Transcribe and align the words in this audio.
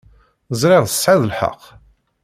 Ẓriɣ 0.61 0.83
tesεiḍ 0.87 1.21
lḥeqq. 1.29 1.61